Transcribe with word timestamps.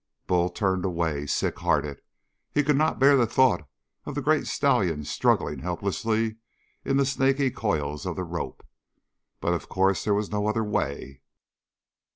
Bull 0.25 0.49
turned 0.49 0.83
away, 0.83 1.27
sick 1.27 1.59
hearted. 1.59 2.01
He 2.51 2.63
could 2.63 2.75
not 2.75 2.97
bear 2.97 3.15
the 3.15 3.27
thought 3.27 3.69
of 4.03 4.15
the 4.15 4.21
great 4.23 4.47
stallion 4.47 5.03
struggling 5.05 5.59
helpless 5.59 6.03
in 6.03 6.37
the 6.83 7.05
snaky 7.05 7.51
coils 7.51 8.07
of 8.07 8.15
the 8.15 8.23
rope. 8.23 8.65
But 9.41 9.53
of 9.53 9.69
course 9.69 10.03
there 10.03 10.15
was 10.15 10.31
no 10.31 10.47
other 10.47 10.63
way. 10.63 11.21